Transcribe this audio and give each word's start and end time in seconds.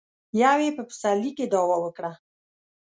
يو 0.41 0.57
يې 0.63 0.69
په 0.77 0.83
پسرلي 0.89 1.31
کې 1.37 1.45
دعوه 1.53 1.77
وکړه. 1.81 2.11